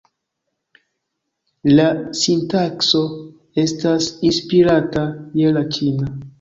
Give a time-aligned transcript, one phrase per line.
[1.73, 1.85] La
[2.23, 3.03] sintakso
[3.67, 5.07] estas inspirata
[5.45, 6.13] je la ĉina.